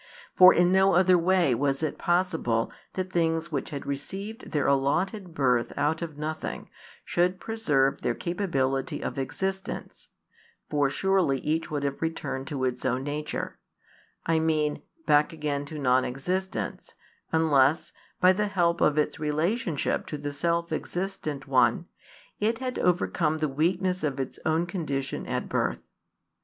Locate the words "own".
12.83-13.03, 24.47-24.65